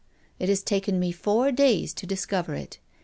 [0.39, 2.79] it has taken me four days to discover it.